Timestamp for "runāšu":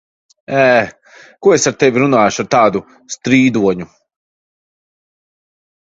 2.03-2.45